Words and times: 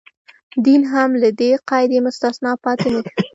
دین 0.65 0.81
هم 0.93 1.09
له 1.21 1.29
دې 1.39 1.51
قاعدې 1.69 1.97
مستثنا 2.05 2.51
پاتې 2.63 2.87
نه 2.93 3.01
شو. 3.07 3.19